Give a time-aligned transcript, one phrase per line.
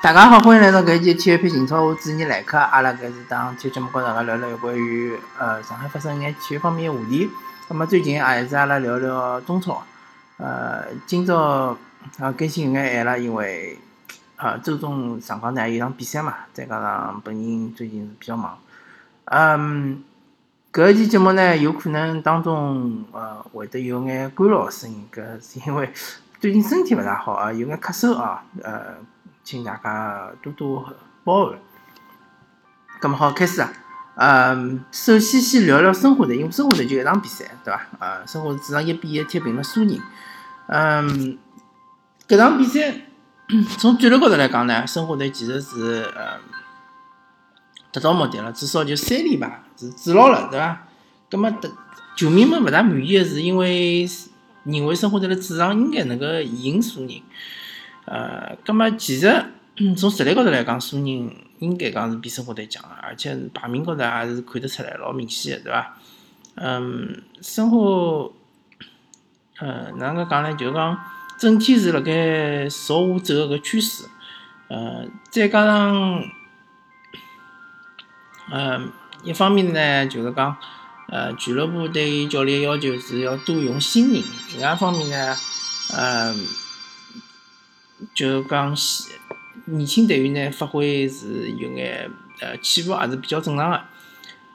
[0.00, 2.56] 大家好，欢迎来到搿一期体育篇情操，我主持人来客。
[2.56, 7.28] 阿拉搿是当体育节目跟大家聊聊有关于呃上海发生一眼体育方面的话题。
[7.68, 9.82] 那么最近也是阿拉聊聊中超。
[10.36, 11.76] 呃，今朝
[12.20, 13.76] 啊更新有眼晚了，因为
[14.36, 18.56] 啊周中上港呢有场比赛嘛，再加上本人最近是比较忙。
[19.24, 20.04] 嗯，
[20.72, 25.92] 搿一期节目呢有可能当中呃会得有眼干扰声音，搿是因为
[26.38, 28.94] 最近身体勿大好啊，有眼咳嗽啊，呃。
[29.50, 30.92] 请大家多多
[31.24, 31.58] 包涵。
[33.00, 33.72] 咁么好开始啊！
[34.16, 37.86] 嗯，首先先聊聊申花队，因为申花队就一场比赛，对伐？
[37.98, 39.98] 啊，申花是主场一比一踢平了苏宁。
[40.66, 41.38] 嗯，
[42.28, 42.94] 搿场比赛
[43.80, 46.38] 从战略高头来讲呢，申花队其实是呃
[47.90, 50.86] 达到目的了，至少就三连败是止牢了，对伐？
[51.30, 51.58] 咁么，
[52.18, 54.06] 球迷们勿大满意的是，因为
[54.64, 57.22] 认为申花队辣主场应该能够赢苏宁。
[58.10, 59.44] 呃，葛么其实
[59.94, 65.94] 从实力高头来讲，苏宁应该讲是比申花队强，而且排名高头也是看得出来，老明显的，对伐？
[66.54, 67.76] 嗯，申花，
[69.58, 70.54] 呃，哪能个讲呢？
[70.54, 70.98] 就是讲
[71.38, 74.06] 整体是辣盖朝下走个趋势，
[74.68, 76.22] 呃，再加上，
[78.50, 78.90] 嗯，
[79.22, 80.56] 一方面呢，就是讲，
[81.08, 84.22] 呃，俱乐部对教练要求是要多用新人，
[84.54, 85.36] 另外一方面呢，
[85.94, 86.67] 嗯。
[88.14, 88.74] 就讲，
[89.66, 93.84] 年轻队员呢发挥是有眼呃起伏，还是比较正常的。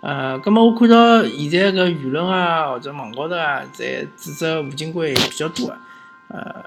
[0.02, 5.74] 呃，葛么我看到现在个舆论啊，或者网高头啊，在指责吴金贵比较多。
[6.28, 6.66] 呃，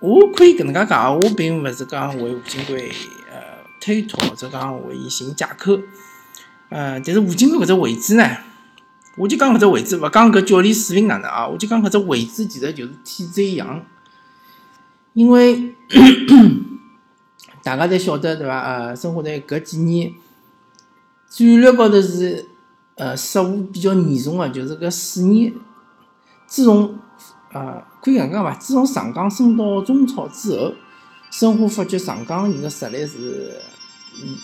[0.00, 2.90] 我可以搿能介讲，我并勿是讲为吴金贵
[3.30, 5.78] 呃推脱，或者讲为伊寻借口。
[6.68, 8.36] 呃，但是吴金贵搿只位置呢，
[9.16, 13.84] 我就讲搿只位置，勿讲搿教练水平哪能啊，我就讲搿只位置其实就是体制一样。
[15.12, 15.75] 因为
[17.62, 18.60] 大家侪晓得对伐？
[18.60, 20.12] 呃，生活在搿几年
[21.28, 22.44] 战略高头是
[22.96, 25.52] 呃失误比较严重个，就是搿四年，
[26.46, 26.98] 自从
[27.52, 28.54] 呃可以搿样讲伐？
[28.54, 30.72] 自从上港升到中超之后，
[31.30, 33.60] 申花发觉上港人个实力是
[34.22, 34.36] 嗯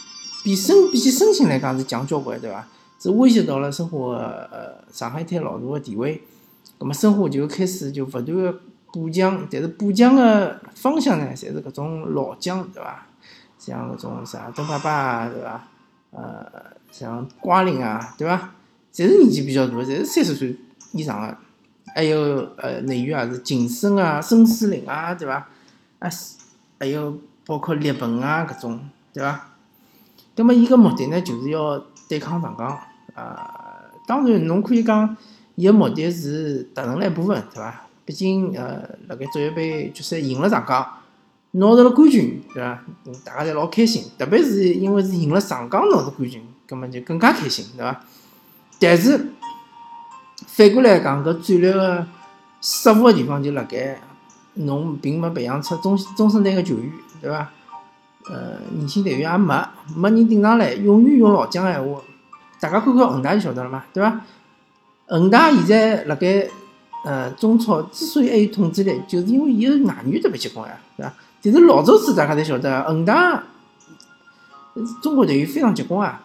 [0.44, 2.66] 比申比起申鑫来讲是强交关，对伐？
[3.00, 6.22] 是威胁到了申花呃上海滩老大个地位，
[6.78, 8.60] 葛末申花就开始就勿断个。
[8.92, 13.06] 补强，但是补强个方向呢，侪是搿种老将，对伐？
[13.58, 15.64] 像搿种啥邓爸爸，对伐？
[16.10, 16.46] 呃，
[16.90, 18.52] 像瓜林啊，对伐？
[18.92, 20.56] 侪是年纪比较大，侪是三十岁
[20.92, 21.36] 以上个。
[21.94, 25.48] 还有呃内娱也是晋升啊、孙思林啊，对伐？
[25.98, 26.08] 啊，
[26.78, 28.80] 还有包括列本啊搿种，
[29.12, 29.48] 对伐？
[30.34, 32.78] 葛末伊个目的呢，就是要对抗上港。
[33.14, 35.16] 啊，当然侬可以讲，
[35.54, 37.82] 伊个目的是达成了一部分，对伐？
[38.04, 40.84] 毕竟，呃，辣盖足协杯决赛赢了上港，
[41.52, 42.82] 拿到了冠军，对伐？
[43.24, 48.00] 大家侪老开心，特别是因为是赢了上港拿到冠军，葛末就更加开心，对伐？
[48.80, 49.28] 但是
[50.48, 52.04] 反过来讲，搿战略个
[52.60, 54.00] 失误个地方就辣盖
[54.54, 57.48] 侬并没培养出中中生代个球员，对伐？
[58.28, 59.54] 呃，年轻队员也没，
[59.94, 62.00] 没人顶上来，永远用老将个闲话，
[62.58, 64.20] 大家看看恒大就晓得了嘛，对伐？
[65.06, 66.48] 恒大现在辣盖。
[67.04, 71.12] 呃，中超之所以还有统治力，就是因为伊个外援特别结棍呀，对伐？
[71.42, 73.42] 但是老早子大家侪晓得，恒大
[75.02, 76.22] 中国队员非常结棍啊，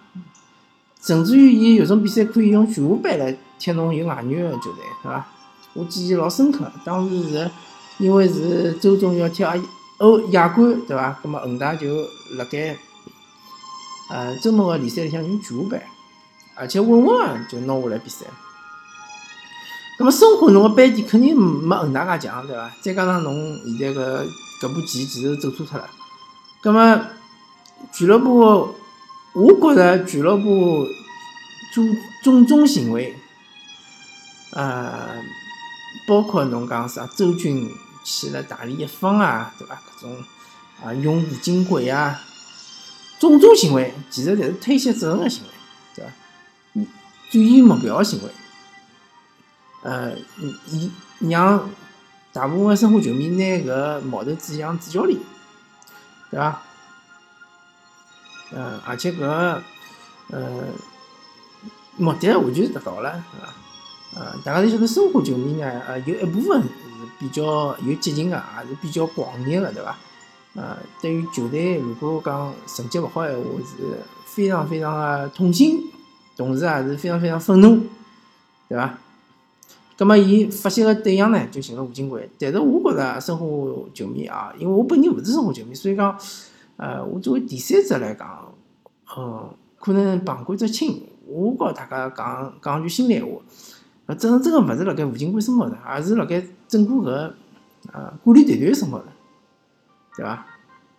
[1.02, 5.28] 甚至于伊有种比赛可以用巨无霸来踢侬有外援个球队，对伐？
[5.74, 7.50] 我记忆老深刻，当时是
[7.98, 9.56] 因为是周中要踢亚
[9.98, 11.20] 欧亚冠，对伐？
[11.24, 11.88] 葛末恒大就
[12.38, 12.78] 辣盖
[14.12, 15.78] 呃周末个联赛里向用巨无霸，
[16.56, 18.28] 而且稳稳个就拿下来比赛。
[20.08, 22.72] 么申花侬个班底肯定没恒大介强，对伐？
[22.82, 24.26] 再加上侬现在个
[24.62, 25.90] 搿部棋其实走错脱了。
[26.64, 27.08] 那么
[27.92, 28.74] 俱乐部，
[29.34, 30.88] 我觉着俱乐部
[31.74, 31.84] 做
[32.24, 33.18] 种种行为，
[34.54, 35.22] 呃，
[36.08, 37.70] 包括侬讲啥周军
[38.06, 39.76] 去了大连一方啊，对伐？
[39.76, 40.24] 搿种
[40.82, 42.22] 啊用吴金贵啊，
[43.20, 45.50] 种种行为其实侪是推卸责任个行为，
[45.96, 46.12] 对伐？
[47.30, 48.30] 转移目标个行为。
[49.84, 50.14] 呃，
[50.68, 51.70] 伊让
[52.34, 55.20] 大部分申花球迷拿搿矛头指向主教练，
[56.30, 56.62] 对伐？
[58.52, 59.62] 呃，而且搿
[60.30, 60.64] 呃
[61.96, 63.54] 目的完全是达到了，对伐？
[64.16, 66.70] 呃，大家侪晓得申花球迷呢，呃，有一部分是
[67.20, 69.96] 比较有激情个，也是比较狂热个，对伐？
[70.56, 75.92] 呃，对于球队如果讲成绩勿好闲话，是非常非常个痛心，
[76.36, 77.84] 同时也是非常非常愤怒，
[78.68, 78.98] 对伐？
[79.98, 82.30] 葛末伊发泄个对象呢，就寻了吴金贵。
[82.40, 83.46] 但是我觉着申花
[83.94, 86.16] 球迷啊，因为我本人勿是申花球迷，所以讲，
[86.76, 88.54] 呃，我作为第三者来讲，
[89.16, 89.50] 呃，
[89.80, 91.02] 可能旁观者清。
[91.26, 93.28] 我告大家讲讲句心里话，
[94.06, 97.34] 呃，真真个勿是辣盖吴金贵身高头，而是辣盖整个搿
[97.92, 99.06] 呃管理团队身高头，
[100.16, 100.46] 对伐？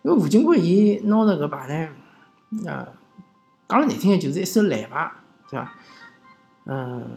[0.03, 2.87] 因为吴金贵伊拿着搿牌呢，啊，
[3.67, 5.11] 讲了难听点就是一手烂牌，
[5.49, 5.73] 对伐？
[6.65, 7.07] 嗯，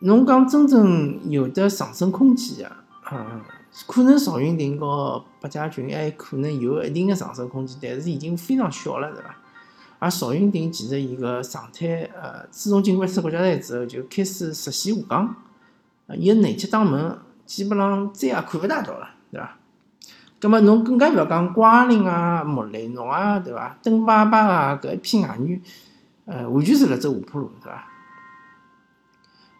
[0.00, 2.76] 侬讲真正有的上升空间个，
[3.12, 3.40] 嗯，
[3.86, 9.36] 可能邵云霆和白家俊还可能有一定的上升空间，但是已经非常小了，对伐？
[9.98, 15.34] 而邵云霆其实伊个状态，呃，自从进关出国家队之后，就开始实现下降，
[16.18, 19.56] 伊个内切打门基本上再也看勿大到了，对伐？
[20.38, 23.78] 葛末侬更加勿要讲瓜林啊、莫雷诺啊，对伐？
[23.82, 25.62] 邓巴巴啊，搿一批外援，
[26.26, 27.88] 呃，完全是辣走下坡路，对伐？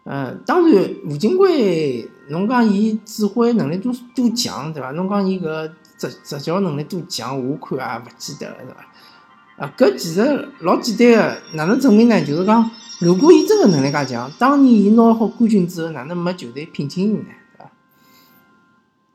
[0.08, 4.92] 嗯，当然，吴金贵，侬讲伊指挥能力多多强，对伐？
[4.92, 5.68] 侬讲伊搿
[5.98, 9.66] 执执教能力多强，我看也勿记得了，对伐？
[9.66, 12.24] 啊，搿其实老简单个，哪能证明呢？
[12.24, 12.70] 就是讲，
[13.00, 17.24] 如果伊真个能力介强，当年伊拿好冠军之后，哪能没球队聘请伊呢？
[17.26, 17.70] 对伐？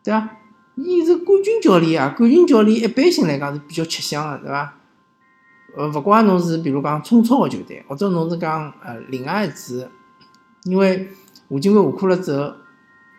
[0.04, 0.32] 对啊？
[0.76, 4.74] 伊是冠军教练啊，冠军教练一般性来讲是比较吃香个，对伐？
[5.78, 9.90] 呃，勿管侬是比如讲冲超个球队，或者侬是讲呃另外一支，
[10.64, 11.10] 因为
[11.50, 12.54] 吴金贵下课了之后，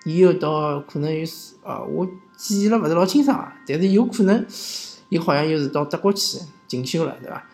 [0.04, 1.26] 伊又到可能有
[1.62, 4.44] 呃，我记了勿是老清爽啊，但是有可能
[5.08, 6.38] 伊好像又是到德国去。
[6.68, 7.44] 进修了，对伐？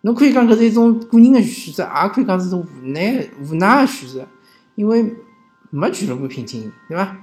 [0.00, 4.26] 侬可以讲搿是一种个人的选择，也可以讲是种无奈无奈的选择，
[4.74, 5.14] 因为
[5.70, 7.16] 没俱乐部聘请，对伐？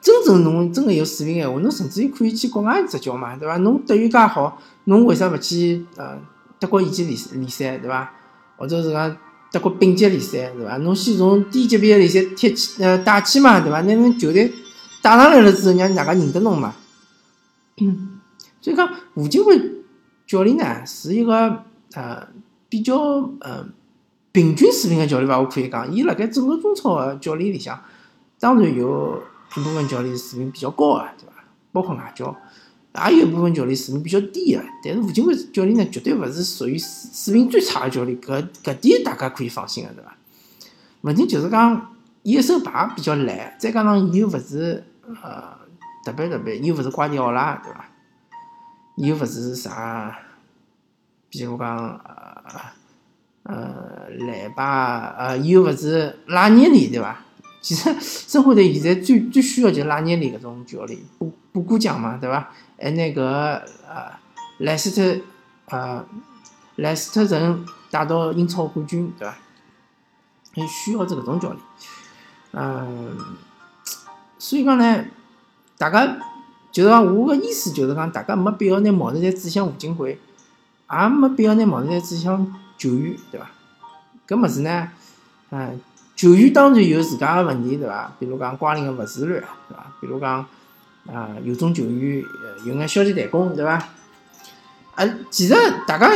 [0.00, 3.56] 真正侬真个有水平闲话，侬甚至于可以去国外执教嘛，对伐？
[3.58, 6.18] 侬德语介好，侬为啥勿去呃
[6.58, 8.12] 德国乙级联联赛，对伐？
[8.56, 9.16] 或者是讲
[9.50, 10.76] 德国丙级联赛，是伐？
[10.78, 13.80] 侬先从低级别联赛踢起呃带起嘛，对伐？
[13.80, 14.52] 拿侬球队
[15.00, 16.74] 带上来了之后，让大家认得侬嘛。
[18.60, 19.58] 所以讲，吴金贵
[20.26, 21.64] 教练呢是一个
[21.94, 22.28] 呃
[22.68, 22.98] 比较
[23.40, 23.64] 呃
[24.32, 27.80] 平均水平的教练伐，我可以讲，伊辣盖整个中超个教练里向，
[28.38, 29.22] 当然有
[29.56, 31.32] 一部分教练水平比较高的，对伐？
[31.72, 32.36] 包括外教，
[33.10, 34.64] 也有一部分教练水平比较低的。
[34.82, 40.16] 但是吴金贵教练呢，绝对勿是属于水平最差的教练，搿搿点大家可以放心的，对伐？
[41.02, 44.84] 问题就是讲，伊一手牌比较烂，再加上伊又勿是
[45.22, 45.56] 呃
[46.04, 47.88] 特别特别，又勿是瓜迪奥拉，对伐？
[48.96, 50.18] 又勿是啥，
[51.30, 52.42] 比如讲呃
[53.44, 57.24] 呃莱巴，呃又勿是拉涅里，对伐？
[57.60, 60.98] 其实申花队现在最最需要就是拉涅里搿种教练，
[61.58, 62.48] 补补过奖嘛，对伐？
[62.78, 64.12] 还拿搿呃
[64.58, 65.20] 莱斯特
[65.66, 66.04] 呃
[66.76, 69.34] 莱斯特城带到英超冠军，对伐？
[70.54, 71.60] 还需要这搿种教练，
[72.52, 73.16] 嗯，
[74.38, 75.04] 所以讲呢，
[75.76, 76.18] 大家。
[76.70, 80.20] 就是讲，我个意思就是讲，大家没必要拿矛头侪指向吴金贵，
[80.92, 83.50] 也没必要拿矛头侪指向球员，对伐？
[84.28, 84.88] 搿么事呢，
[85.50, 85.80] 嗯，
[86.14, 88.12] 球员当然有自家个问题，对伐？
[88.20, 89.86] 比如讲瓜林个勿自律，对伐？
[89.98, 90.46] 比如讲
[91.12, 92.24] 啊，有种球员
[92.64, 93.72] 有眼消极怠工，对伐？
[94.94, 95.54] 啊，其实
[95.86, 96.10] 大家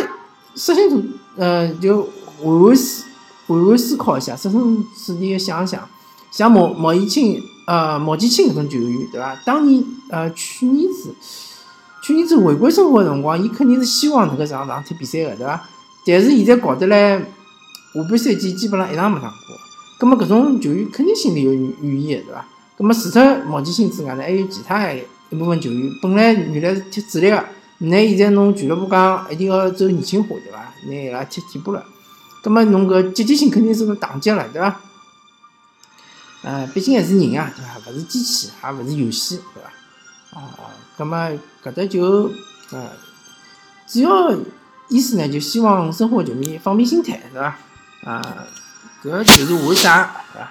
[0.54, 1.02] 设身处，
[1.36, 2.08] 呃，就
[2.42, 3.04] 换换思
[3.46, 4.60] 换换思考一下，设身
[5.04, 5.88] 处地个想一想，
[6.30, 7.42] 像毛毛以庆。
[7.64, 9.37] 呃，毛剑卿搿种球员，对伐？
[9.46, 11.14] 当年呃，去年子，
[12.02, 15.62] 去年子回归生活个辰光，伊肯定是希望能够上场踢比赛个，对伐？
[16.04, 19.37] 但是现在搞得来，下半赛季基本上一场没打过。
[19.96, 22.44] 葛末搿种球员肯定心里有怨言个，对伐？
[22.82, 27.44] 葛末除脱毛剑卿之外呢，还有其他一部分球员，本来原来是踢主力个，
[27.78, 30.74] 那现在侬俱乐部讲一定要走年轻化，对伐？
[30.88, 31.84] 拿伊拉踢替补了，
[32.42, 34.80] 葛末侬搿积极性肯定是打击了，对伐？
[36.42, 37.88] 呃，毕竟还是人啊，对伐？
[37.88, 40.40] 勿是机器，也勿是游戏，对伐？
[40.40, 40.50] 啊，
[40.98, 41.16] 葛末
[41.62, 42.32] 搿搭就
[42.72, 42.90] 呃，
[43.86, 44.36] 主要
[44.88, 47.56] 意思呢，就希望生活球迷放平心态，对伐？
[48.10, 48.44] 啊，
[49.04, 50.50] 搿就是为啥，对伐？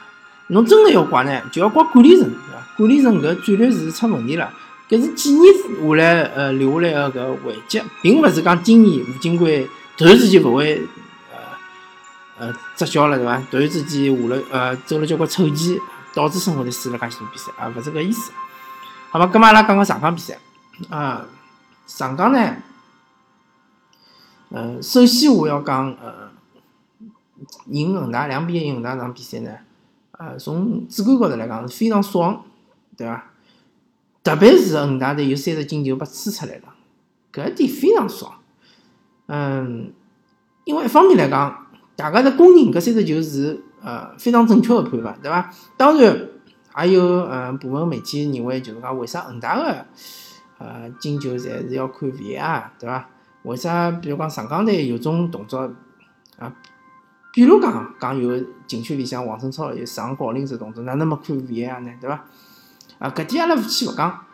[0.51, 2.67] 侬真个要怪呢，就要怪管理层，对伐？
[2.77, 4.53] 管理层搿战略是出问题了，
[4.89, 9.67] 搿是几年下来呃留下来个搿遗迹，并勿是讲今年吴金贵
[9.97, 10.81] 突然之间勿会。
[12.39, 13.39] 呃，执教了对伐？
[13.51, 15.79] 突然之间下了呃，走了交关臭棋，
[16.11, 18.31] 导致生活队输了介许多比赛，啊，勿是搿意思。
[19.11, 20.39] 好嘛，搿么阿拉讲讲上港比赛
[20.89, 21.23] 啊，
[21.85, 22.55] 上港呢，
[24.49, 26.31] 呃，首先我要讲呃，
[27.67, 29.51] 赢恒大两比一赢恒大场比赛呢，
[30.21, 32.43] 啊，从主观高头来讲是非常爽，
[32.95, 33.31] 对伐？
[34.23, 36.75] 特别是恒大队有三十进球被吹出来了，
[37.33, 38.33] 搿一点非常爽。
[39.25, 39.91] 嗯，
[40.65, 41.57] 因为一方面来讲。
[41.93, 45.53] 大家是公认搿三十球是呃非常正确的判罚，对伐？
[45.77, 46.29] 当然，
[46.73, 49.85] 还有呃部分媒体认为就是讲为啥恒大个
[50.57, 53.07] 呃进球侪是要看 VAR，对伐？
[53.43, 53.91] 为啥？
[53.91, 55.71] 比如讲上港队有种动作
[56.39, 56.55] 啊，
[57.31, 61.91] 比如讲讲有禁区里向王振超有上郜林这动作，哪能没看 VAR 呢？
[62.01, 62.25] 对伐？
[62.99, 64.25] 啊，搿点阿拉先勿讲。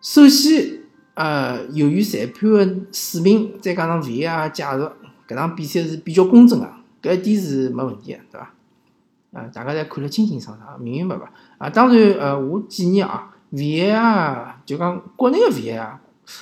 [0.00, 0.80] 首先，
[1.14, 4.88] 呃，由于裁判个水平，再加上 VAR 介入，
[5.28, 6.66] 搿场比赛是比较公正个，
[7.02, 8.52] 搿一点是没问题个，对伐？
[9.32, 11.30] 啊，大家侪看了清清爽爽，明明白白。
[11.58, 15.98] 啊，当然，呃，我建议啊，VAR 就讲国内个 VAR。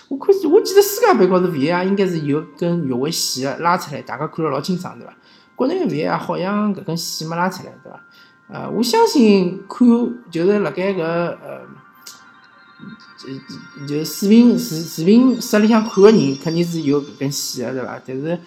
[0.08, 5.14] 我看，我记得世界杯高头 VAR 应该是有根越位线个拉出来，大家看了老清爽，对伐？
[5.54, 8.00] 国内个 VAR 好像搿根线没拉出来，对伐？
[8.48, 9.86] 呃，我相信看
[10.30, 11.60] 就是辣盖搿呃，
[13.18, 18.00] 就就视频视视频室里向看个人肯定是有搿根线个，对伐？
[18.06, 18.38] 但是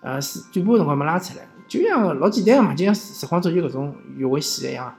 [0.00, 4.94] 呃，是转播辰光没拉出来，就像老简单个嘛，就像实况足球搿种越位线一样，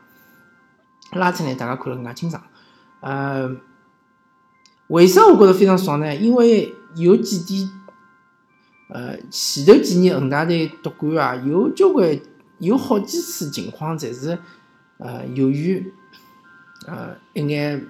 [1.13, 2.41] 拉出来大家看了更加清爽，
[3.01, 3.55] 呃。
[4.87, 6.13] 为啥我觉着非常爽呢？
[6.13, 7.69] 因为有几点，
[8.93, 12.19] 呃，前头几年恒大队夺冠啊，有交关
[12.59, 14.37] 有好几次情况，侪是
[14.97, 15.93] 呃由于
[16.85, 17.87] 呃一眼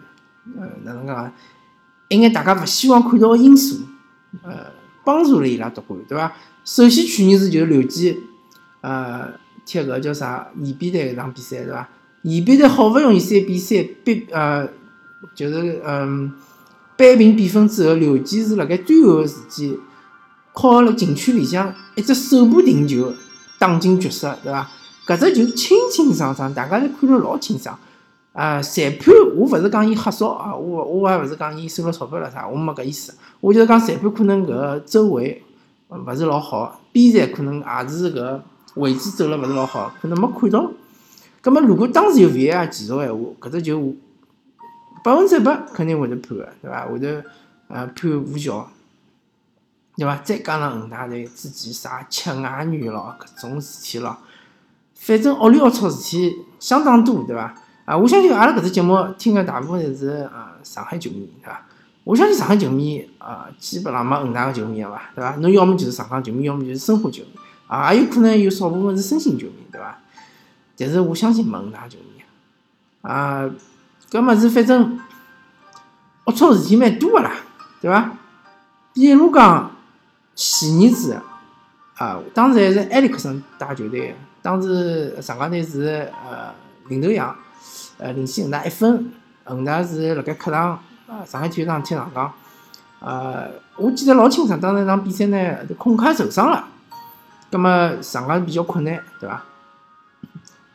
[0.55, 1.33] 呃哪能讲，
[2.09, 3.81] 一眼大家勿希望看到个因素，
[4.43, 4.71] 呃
[5.03, 6.33] 帮助了伊拉夺冠，对伐？
[6.63, 8.17] 首先去年是就是刘基
[8.81, 9.33] 呃
[9.65, 11.89] 踢个叫啥延边队一场比赛，对伐？
[12.21, 14.69] 延边队好勿容易三比三逼呃
[15.33, 16.31] 就是嗯。
[16.97, 19.75] 扳平比分之后，刘坚是辣盖最后个时间，
[20.53, 23.13] 靠辣禁区里向一只手部停球
[23.59, 24.69] 打进绝杀，对伐？
[25.05, 27.77] 搿只球清清爽爽，大家侪看了老清爽。
[28.33, 33.13] 啊，裁判我勿是讲伊黑哨啊，我我还勿是讲伊收了钞票了啥，我没搿意思。
[33.39, 35.43] 我就是讲裁判可能搿个周围
[35.89, 38.39] 勿是老好，边线可能也是搿
[38.75, 40.71] 位置走了勿是老好，可能没看到。
[41.41, 43.95] 葛末如果当时有 VAR 技术闲话，搿只球。
[45.03, 46.85] 百分之百肯定会得判个，对伐？
[46.85, 47.25] 会得
[47.69, 48.69] 呃判无效，
[50.01, 50.15] 对伐？
[50.23, 54.17] 再加上恒大队之前啥吃外援咯，搿种事体咯，
[54.95, 57.53] 反正恶里恶错事体相当多，对伐？
[57.85, 61.61] 啊，我相信阿拉搿只节目听个大部分侪是啊上海球迷，对伐？
[62.03, 64.89] 我相信上海球迷啊，基本上没恒大个球迷个？
[65.13, 65.35] 对伐？
[65.35, 69.99] 侬要么就是上港球迷，要么就是申花球迷，啊，也有可能有少部分是申鑫球迷，对伐？
[70.77, 72.23] 但是我相信没恒大球迷
[73.03, 73.47] 啊。
[74.09, 74.99] 搿么子反正
[76.25, 77.31] 龌龊事体蛮多个啦，
[77.79, 78.11] 对伐？
[78.93, 79.70] 比如讲
[80.43, 81.15] 前年子
[81.97, 86.51] 啊，当时还是埃里克森带球队，当时上港队是呃
[86.87, 87.35] 领头羊，
[87.99, 89.11] 呃领先恒大一分，
[89.43, 90.71] 恒大是辣盖客场
[91.07, 92.33] 啊上海体育场踢上港，
[93.01, 96.65] 呃我记得老清爽，当时场比赛呢，孔卡受伤了，
[97.51, 99.43] 葛么上港比较困难，对伐？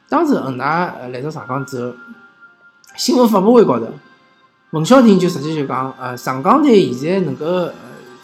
[0.09, 1.93] 当时恒大来到上港之后。
[2.97, 3.89] 新闻发布会高头，
[4.71, 7.45] 文小婷就直接就讲，呃，上港队现在能够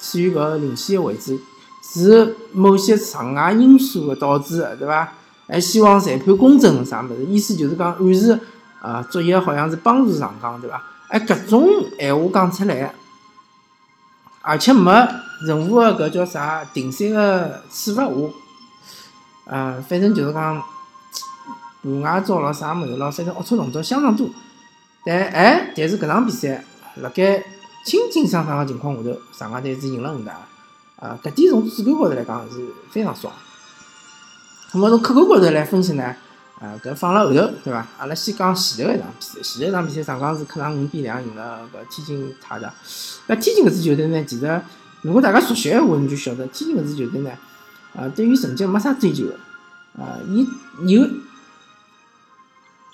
[0.02, 1.38] 处于搿领先的位置，
[1.80, 5.14] 是某些场外因素的导致的，对伐？
[5.48, 8.38] 还希望裁判公正啥物事，意思就是讲暗示，
[8.80, 10.82] 啊，作业好像是帮助上港，对伐？
[11.08, 11.68] 哎，搿种
[11.98, 12.94] 闲话讲出来，
[14.40, 14.90] 而且没
[15.46, 18.12] 任何个搿叫啥定赛的处罚话，
[19.44, 20.62] 呃，反正就是讲
[21.82, 24.28] 盘外招了啥物事咯，反正龌龊动作相当多。
[25.04, 26.64] 但哎，但是搿场比赛
[26.96, 27.42] 辣盖
[27.84, 30.46] 清清爽爽个情况下头，上港队是赢了恒大，
[30.96, 33.32] 啊，搿点从主观高头来讲是非常爽。
[34.72, 36.04] 那么从客观高头来分析呢，
[36.60, 37.34] 啊，搿放辣后头，
[37.64, 37.86] 对伐？
[37.98, 42.72] 阿拉先讲前头一场比赛，前头一场比赛上港是客场五比两赢了搿天津泰达。
[43.26, 44.62] 那天津搿支球队呢，其实
[45.02, 47.30] 如果大家熟悉闲话，你就晓得天津搿支球队呢，
[47.96, 49.34] 啊，对于成绩没啥追求个，
[50.02, 50.46] 啊，伊
[50.86, 51.08] 有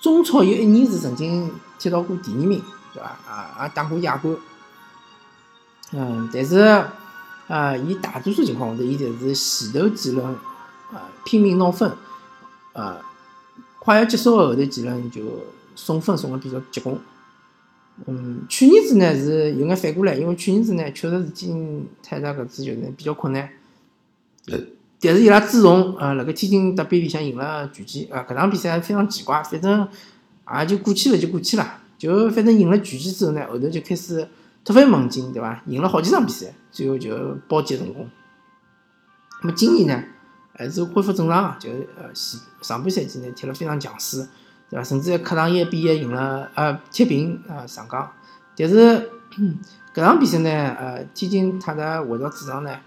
[0.00, 1.50] 中超有一年是曾经。
[1.80, 2.61] 踢到过第二名，
[2.92, 3.09] 对伐？
[3.30, 4.35] 啊，也打过亚冠。
[5.92, 6.59] 嗯，但是，
[7.49, 10.26] 啊，伊大多数情况下头，伊侪是前头几轮，
[10.92, 11.90] 啊，拼命拿分，
[12.73, 12.99] 啊，
[13.78, 15.23] 快要结束个后头几轮就
[15.75, 16.99] 送分送的比较结棍。
[18.07, 23.49] 嗯，去年子呢是有眼反过来，因为去年子呢确实是进泰达搿支球队比较困难。
[25.00, 29.88] 但是伊拉自从啊，辣盖天津德比里向赢了巨基，啊，搿场比赛非常奇怪，反正。
[30.50, 31.80] 也就过去了，就过去了。
[31.99, 34.26] 就反正赢了巨基之后呢，后头就开始
[34.64, 35.62] 突飞猛进，对伐？
[35.66, 38.08] 赢了好几场比赛，最后就保级成功。
[39.42, 40.04] 那么今年呢，
[40.54, 44.28] 还是恢复正常，就呃上上半赛季呢踢了非常强势，
[44.68, 44.84] 对伐？
[44.84, 48.12] 甚至客场一比一赢了，呃踢平啊上港。
[48.56, 49.10] 但是
[49.94, 52.78] 搿场比赛呢，呃天津泰达回到主场呢，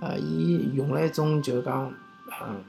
[0.00, 1.92] 呃伊用了一种就是讲，
[2.42, 2.62] 嗯，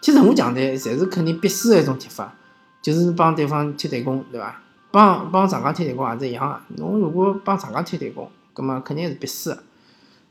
[0.00, 2.34] 踢任何强队，侪是肯定必输的一种踢法。
[2.82, 4.60] 就是帮对方踢对攻，对伐？
[4.94, 6.60] 帮帮上港踢对攻也是一样个。
[6.76, 9.58] 侬如果帮上港踢对攻，葛末肯定是必输个。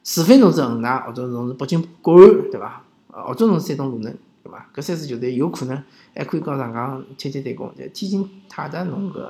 [0.05, 2.81] 除非侬是恒大，或者侬是北京国安，对伐？
[3.09, 4.65] 或者侬是山东鲁能，对伐？
[4.73, 5.83] 搿三支球队有可能
[6.15, 7.73] 还可以跟上港踢踢对攻。
[7.77, 9.27] 但天津泰达侬搿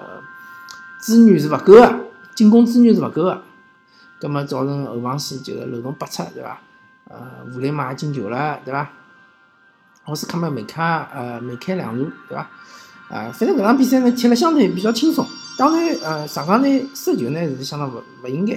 [1.01, 3.41] 资源是勿够个，进攻资源是勿够个，
[4.19, 6.59] 葛末造成后防线就是漏洞百出，对伐？
[7.09, 8.87] 呃，武磊马也进球了，对伐？
[10.05, 12.47] 奥斯卡梅梅开呃梅开两度，对伐？
[13.09, 15.25] 啊，反正搿场比赛呢踢了相对比较轻松。
[15.57, 18.55] 当然，呃，上港队失球呢是相当勿勿应该。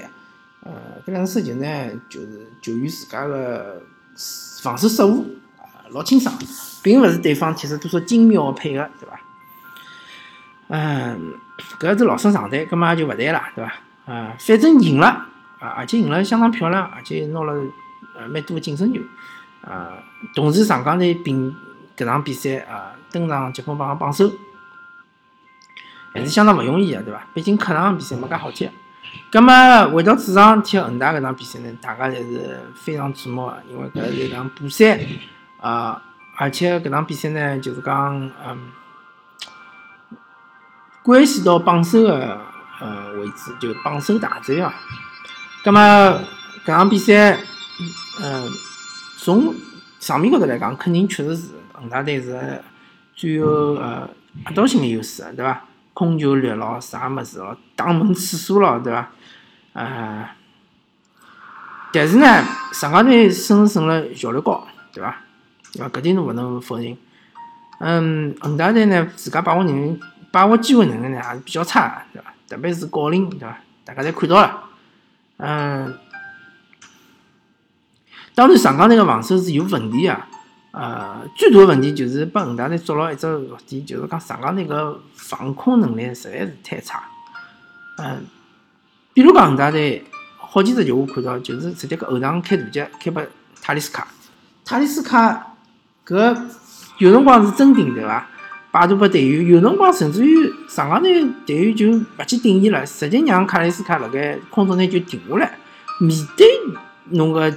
[0.63, 0.73] 呃，
[1.07, 3.83] 搿两次失球呢，就是球员自家个
[4.63, 5.25] 防守失误
[5.59, 6.35] 啊，老清爽，
[6.83, 9.21] 并勿是对方踢出多少精妙的配合，对伐？
[10.69, 11.35] 嗯，
[11.79, 13.73] 搿是老生常谈，搿么也就勿谈了，对伐？
[14.13, 15.07] 啊，反正赢了
[15.61, 17.53] 啊，而且赢了相当漂亮，而且拿了
[18.19, 19.01] 呃蛮多的净胜球
[19.61, 19.93] 啊。
[20.35, 21.55] 同时，上港队并
[21.97, 24.31] 搿场比赛啊登上积分榜个榜首，
[26.13, 27.27] 还是相当勿容易个，对伐？
[27.33, 28.71] 毕竟客场比赛没介好踢。
[29.33, 35.01] 咁么回到主场踢恒大搿场比赛呢，大家侪是非常瞩目个，因为搿是一场补赛
[35.61, 36.03] 啊，
[36.37, 38.71] 而且搿场比赛呢，就是讲嗯，
[41.03, 42.41] 关系到榜首个
[42.81, 44.75] 呃位置，就榜首大战啊。
[45.65, 46.21] 咁么
[46.65, 47.39] 搿场比赛，
[48.23, 48.51] 嗯，
[49.19, 49.55] 从
[49.99, 52.63] 场面高头来讲，肯定确实是恒大队是
[53.17, 54.09] 最有呃
[54.45, 55.65] 压倒性个优势，对伐？
[55.95, 59.11] 控球率咯，啥物事咯，打门次数咯，对伐？
[59.73, 60.37] 啊，
[61.91, 62.45] 但是呢，
[62.75, 65.17] 上港队胜是胜了效率高，对伐？
[65.73, 65.89] 对伐？
[65.89, 66.95] 搿点侬勿能否认。
[67.81, 69.99] 嗯，恒大队呢，自家把握能力、
[70.31, 72.35] 把握机会能力呢，还是比较差，对伐？
[72.47, 73.59] 特别是郜林，对伐？
[73.85, 74.65] 大家侪看到了。
[75.39, 75.99] 嗯，
[78.35, 80.29] 当然，上港队个防守是有问题啊。
[80.79, 87.03] 呃，最大的问题就是拨恒大队捉牢一只弱点，就是讲上港那个防空能力实在是太差。
[87.97, 88.27] 嗯，
[89.15, 90.05] 比如讲恒大队
[90.37, 93.23] 好几只球我看到，就是直接个后场开大脚开拨
[93.63, 94.07] 塔利斯卡，
[94.67, 95.55] 塔利斯卡
[96.07, 96.39] 搿
[96.99, 98.29] 有辰光是真顶对伐？
[98.71, 105.59] 摆渡拨队员，有辰光甚至于上港队队员就勿去顶伊了，直接让卡利斯卡辣盖空中呢就停下来，
[106.01, 106.47] 面对
[107.13, 107.51] 侬个。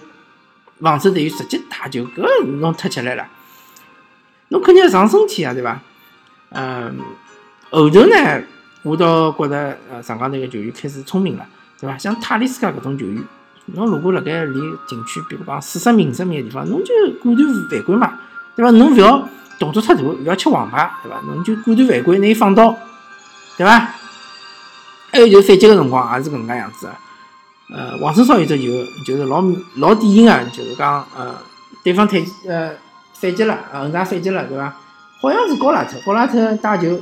[0.82, 3.28] 防守队员直接打球，搿侬太吃力了，
[4.50, 5.80] 侬肯定要上身体啊，对伐？
[6.52, 6.98] 嗯，
[7.70, 8.44] 后头呢，
[8.84, 11.46] 我倒觉得，呃，上港队个球员开始聪明了，
[11.80, 11.98] 对伐？
[11.98, 13.24] 像塔利斯卡搿种球员，
[13.65, 18.20] 侬如果辣盖离禁区，比如讲四十米、五十米个地方，侬就果断犯规嘛，
[18.56, 18.72] 对伐？
[18.72, 19.28] 侬勿要
[19.60, 21.20] 动作太大，勿要吃黄牌，对伐？
[21.28, 22.78] 侬就果断犯规，拿伊放倒，
[23.58, 23.94] 对伐？
[25.12, 26.94] 还有就反击个辰光也是搿能介样子个。
[27.72, 29.44] 呃，王胜超有只球，就是老
[29.76, 31.36] 老典型个，就是讲，呃，
[31.84, 32.72] 对方退呃
[33.14, 34.76] 反击了，恒大反击了，对伐？
[35.22, 37.00] 好像是高拉特，高拉特带球，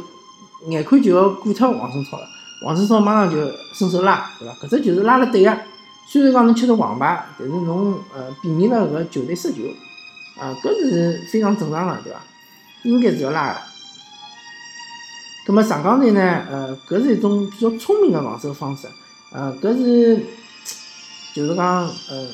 [0.68, 2.28] 眼看就要过脱王胜超了，
[2.64, 3.38] 王胜超马上就
[3.74, 4.54] 伸手拉，对伐？
[4.56, 5.58] 搿只就是拉了对个，
[6.06, 9.62] 虽然讲侬吃着黄牌，但是侬呃避免了搿球队失球，
[10.38, 12.20] 啊，搿是非常正常个，对伐？
[12.84, 13.60] 应该是要拉个。
[15.46, 18.86] 葛末上港队呢，呃，搿是一种比较聪明个防守方式，
[19.32, 20.26] 呃，搿是。
[21.38, 21.66] 就是讲，
[22.10, 22.28] 呃，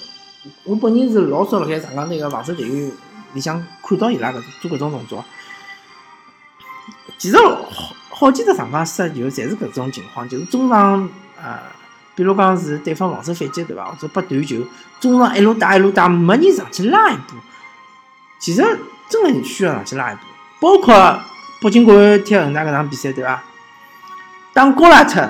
[0.63, 2.89] 我本人是老少辣盖上港队个防守队员
[3.33, 5.25] 里向看到伊拉搿做搿种动作。
[7.17, 11.59] 其实好好几只上港失球，侪是搿种情况，就是中场，呃，
[12.15, 14.65] 比如讲是对方防守反击对伐，或者拨断球，
[15.01, 17.35] 中场一路打一路打，没人上去拉一步。
[18.39, 18.63] 其实
[19.09, 20.21] 真的需要上去拉一步，
[20.61, 21.19] 包括
[21.61, 23.43] 北京国安踢恒大搿场比赛对伐？
[24.53, 25.29] 当高拉特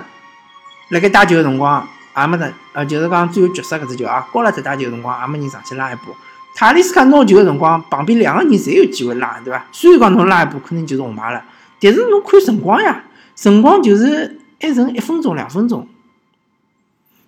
[0.89, 1.87] 辣盖打球个辰光。
[2.15, 6.15] 也没得，呃，就是讲最后绝杀搿只球啊，高拉特打球辰光也没人上去拉一步。
[6.55, 9.65] 塔利斯卡拿球个辰光，旁边两个人侪有机会拉，对伐？
[9.71, 11.43] 虽然讲侬拉一步可能就是红牌了，
[11.81, 13.03] 但是侬看辰光呀，
[13.35, 15.87] 辰光就是还剩一分钟、两分钟，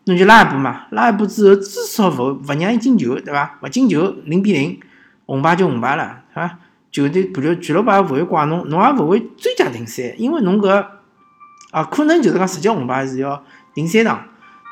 [0.04, 0.84] 侬就拉一步嘛。
[0.92, 3.58] 拉一步之后，至少勿勿让伊进球，对伐？
[3.64, 4.80] 勿进球，零比零，
[5.26, 6.60] 红牌就红牌了，是伐？
[6.92, 10.86] 球队部俱乐部也勿会怪侬，侬也勿会追加停赛，因为侬搿
[11.72, 13.44] 啊，可能就是讲实际红牌是要
[13.74, 14.24] 停三场。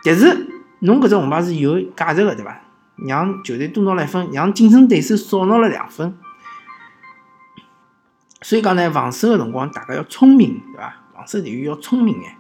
[0.04, 0.48] 但是，
[0.80, 2.60] 侬搿只红牌是有价值个，对伐？
[3.08, 6.18] 让球队多拿了一分，让竞争对手少拿了两分。
[8.42, 10.94] 所以讲呢，防守个辰光大家要聪明，对伐？
[11.14, 12.36] 防守队员要聪明眼，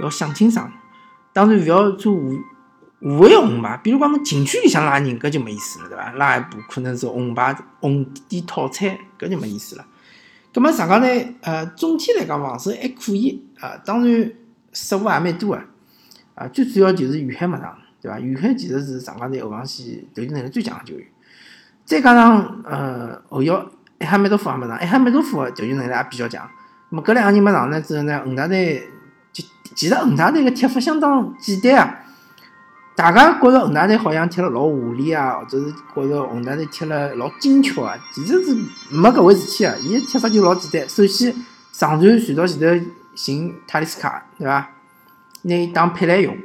[0.00, 0.70] 要想清爽。
[1.32, 2.38] 当然，勿要做无
[3.00, 6.12] 无谓红牌，比如讲侬禁区里向拉人，搿就没意思了，对伐？
[6.12, 9.84] 拉一步可能是红牌红点套餐，搿就没意思了。
[10.54, 11.06] 葛末上港呢，
[11.40, 14.32] 呃，总体来讲防守还可以啊，当然
[14.72, 15.62] 失误也蛮多个。
[16.34, 18.18] 啊，最主要就是于海没上，对伐？
[18.18, 21.06] 于海其实是上港队后防线投球能力最强的球员，
[21.84, 23.64] 再加上呃后腰
[23.98, 26.48] 埃哈梅多夫也没上，埃哈梅多夫投球能力也比较强。
[26.90, 28.88] 那么搿两个人没上呢之后呢，恒大队
[29.32, 31.98] 就其实恒大队个踢法相当简单啊。
[32.94, 38.54] 大家觉着恒大队好像踢了老华丽啊，或者是觉着恒大队踢了老精巧啊，其实是
[38.90, 39.74] 没搿回事体啊。
[39.80, 41.34] 伊踢法就老简单，首先
[41.72, 44.68] 上传传到前头寻塔利斯卡，对伐？
[45.42, 46.36] 拿伊当配来用。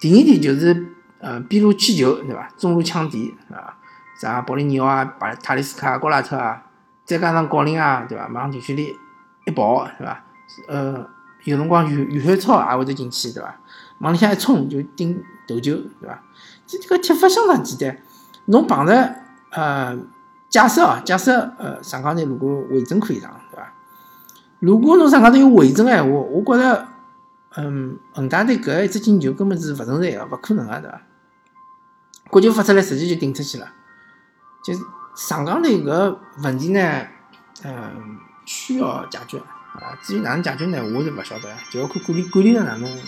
[0.00, 2.48] 第二点就是呃边路起球，对伐？
[2.56, 3.76] 中路抢点啊，
[4.20, 6.62] 啥保利尼奥啊、巴塔利斯卡、高拉特啊，
[7.04, 8.28] 再加上郜林啊，对伐？
[8.28, 8.96] 往禁区里
[9.46, 10.24] 一跑，对伐？
[10.68, 11.08] 呃，
[11.44, 13.56] 有辰光远远汉超也会得进去，对伐？
[14.00, 15.22] 往里向一冲就顶。
[15.44, 16.22] 头球，对伐？
[16.64, 18.00] 这这个踢法相当简单。
[18.46, 19.14] 侬碰着
[19.50, 19.98] 呃，
[20.48, 23.72] 假设啊，假设呃，上港队如果韦正可以上，对伐？
[24.60, 26.86] 如果侬上港队有韦正闲话，我觉着，
[27.56, 31.02] 嗯，恒大队搿一只进球根本是勿存在个，勿可能个，对伐？
[32.30, 33.68] 国球发出来直接就顶出去了。
[34.64, 34.80] 就是
[35.16, 37.06] 上港队搿问题呢，
[37.64, 39.98] 嗯，需要解决啊。
[40.02, 42.98] 至于哪能解决呢，我是勿晓得，就要看管理管理层哪能。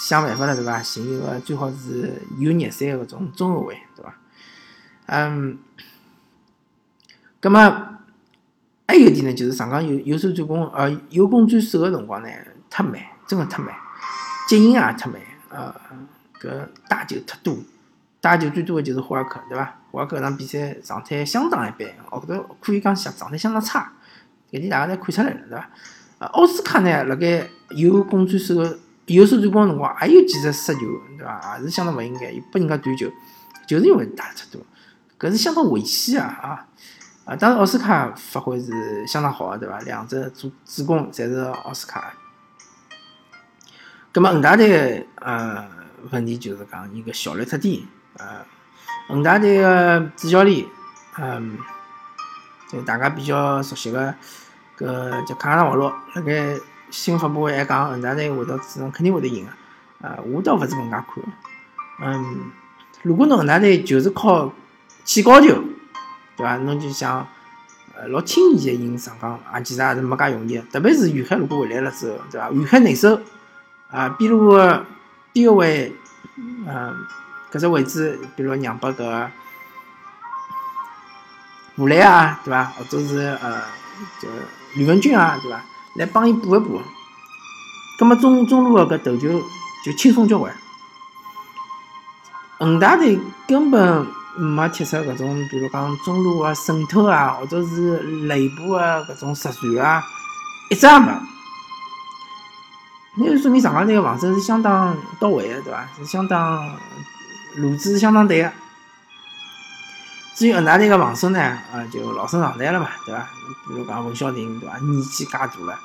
[0.00, 0.80] 想办法了，对伐？
[0.80, 4.14] 寻一个最好是有热身个搿种中后卫，对伐？
[5.06, 5.58] 嗯，
[7.40, 7.98] 葛么
[8.86, 12.28] 还有一点呢，就是上港有有守转攻，呃，有攻转守个辰光呢，
[12.70, 12.94] 太慢，
[13.28, 13.74] 真个忒慢，
[14.48, 15.74] 接应也忒慢，呃，
[16.40, 17.58] 搿打球忒多，
[18.20, 19.76] 打球最多个就是霍尔克，对伐？
[19.92, 23.92] 霍尔克搿场比赛状态相当一般，哦，搿可以讲相状态相当差，
[24.50, 25.70] 搿点大家侪看出来了，对伐？
[26.18, 28.78] 呃，奥斯卡呢，辣盖有攻转守个。
[29.06, 30.80] 有守转攻辰光，也有几只失球，
[31.16, 31.56] 对伐？
[31.56, 33.10] 也是相当勿应该，又拨人家断球，
[33.66, 34.60] 就是因为打太多，
[35.18, 36.28] 搿是相当危险啊！
[36.42, 36.66] 啊
[37.24, 37.34] 啊！
[37.34, 39.78] 当然奥斯卡发挥是相当好个，对伐？
[39.80, 42.12] 两只主主攻侪是奥斯卡。
[44.18, 45.64] 葛末恒大队呃
[46.10, 47.86] 问题就是讲伊个效率太低
[48.18, 48.42] 啊。
[49.06, 50.66] 恒大队个主教练，
[51.18, 51.56] 嗯，
[52.68, 54.12] 就大家比较熟悉个
[54.76, 56.56] 搿叫卡纳瓦罗，辣盖。
[56.90, 61.24] 新闻发布会还讲恒大队会到主场肯定会得赢个，啊，我倒勿是搿能介看，
[62.00, 62.50] 嗯，
[63.02, 64.52] 如果侬恒大队就是靠
[65.04, 65.62] 起高球，
[66.36, 66.56] 对伐？
[66.56, 67.24] 侬就想，
[67.94, 72.50] 呃，老轻易个赢上港，啊，其实也是没介容易，特别是远海如果回来了之后，对伐？
[72.50, 73.20] 远海内守，
[73.90, 74.84] 啊，比如个
[75.32, 75.96] 边个位，
[76.36, 76.94] 嗯，
[77.50, 79.28] 搿只位置，比如让拨搿
[81.76, 82.64] 武磊啊，对伐？
[82.64, 83.62] 或者是呃，
[84.20, 84.28] 就
[84.74, 85.60] 吕文君啊，对伐？
[85.96, 86.82] 来帮伊补一补，
[87.98, 89.42] 葛末中中路个搿头球
[89.84, 90.54] 就轻松交关。
[92.58, 100.04] 恒大队根本没踢出搿种，比如讲中路个渗透啊，或者是内部个搿种实传啊，
[100.68, 101.12] 一只也没。
[103.20, 105.88] 那就说明上港队个防守是相当到位个，对伐？
[105.96, 106.76] 是相当
[107.56, 108.52] 路子是相当对个。
[110.36, 113.26] 至于恒大队个防守呢，啊，就老生常谈了嘛，对伐？
[113.66, 114.78] 比如讲文晓婷，对伐？
[114.78, 115.78] 年纪介大了。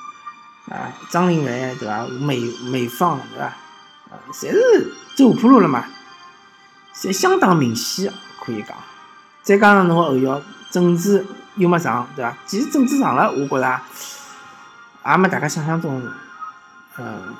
[0.70, 2.06] 啊，张琳芃对伐？
[2.06, 2.38] 美
[2.70, 3.46] 美方对伐？
[3.46, 5.84] 啊，侪是走下坡路了嘛，
[6.94, 8.12] 侪相当明显
[8.44, 8.76] 可以讲。
[9.42, 12.36] 再加上侬后腰郑智又没上，对伐？
[12.46, 13.80] 其实郑智上了，我觉着
[15.10, 16.00] 也没大家想象中，
[16.98, 17.34] 嗯，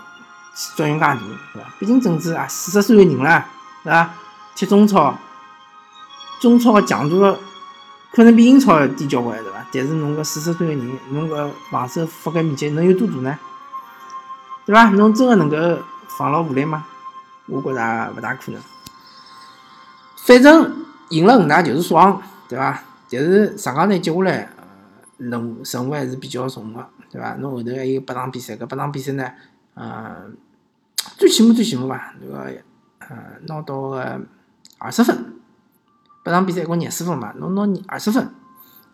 [0.76, 1.68] 作用介大，对伐？
[1.78, 3.46] 毕竟郑智啊，四十岁个人了，
[3.82, 4.10] 对伐？
[4.54, 5.16] 踢中超，
[6.40, 7.36] 中超个强度。
[8.12, 9.66] 可能比英超低交关，对伐？
[9.72, 13.38] 但是侬个四十岁个人，侬个防守覆盖面积能有多大呢？
[14.64, 14.90] 对伐？
[14.90, 15.56] 侬真个能够
[16.16, 16.86] 防牢武磊吗？
[17.46, 18.60] 我觉着勿大可能。
[20.16, 22.80] 反正赢了恒大就是爽，对伐？
[23.10, 24.48] 但是上港队接下来
[25.18, 27.34] 任务任务还是比较重个，对伐？
[27.36, 29.30] 侬后头还有八场比赛，搿八场比赛呢，
[29.74, 30.36] 嗯，
[31.16, 32.52] 最起码最起码吧，那个
[32.98, 34.20] 呃拿到个
[34.78, 35.34] 二十分。
[36.24, 38.32] 八场比赛一共廿四分嘛，侬拿二十分，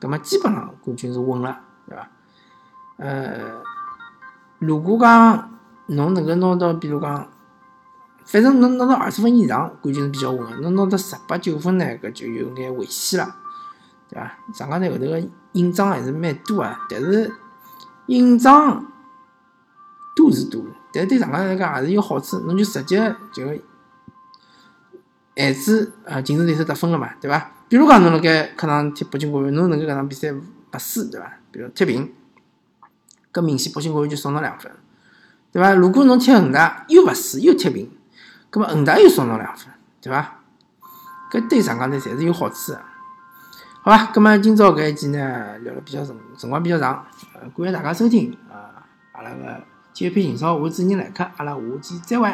[0.00, 2.08] 葛末基本上冠军是稳了，对伐？
[2.96, 3.62] 呃，
[4.58, 7.28] 如果讲侬能够拿到，比如讲，
[8.24, 10.56] 反正侬拿到二十分以上，冠军是比较稳个。
[10.68, 13.36] 侬拿到十八九分呢，搿就有眼危险了，
[14.10, 14.32] 对伐？
[14.52, 17.32] 上港队后头个硬仗还是蛮多啊，但是
[18.06, 18.84] 硬仗
[20.16, 23.44] 多是多，但是对上港队来讲也是有好处，侬就直接就。
[25.36, 27.52] 限制啊竞争对手得分了嘛，对伐？
[27.66, 30.42] 比如讲侬辣盖客场踢北京国安，侬能够搿场比赛勿
[30.78, 31.32] 输，对伐？
[31.50, 32.12] 比如踢平，
[33.32, 34.70] 搿明显北京国安就少侬两分，
[35.50, 35.72] 对伐？
[35.72, 37.90] 如果侬踢恒大又勿输又踢平，
[38.52, 40.40] 搿么恒大又少侬两分，对伐？
[41.32, 42.82] 搿对上港队侪是有好处个，
[43.82, 44.12] 好吧？
[44.14, 48.84] 那么今朝搿一集呢聊了比较辰辰光比较长，呃，感谢大家收听啊！
[49.12, 49.64] 阿拉个
[49.94, 52.30] 体育篇情操，我主持人来客，阿拉下期再会。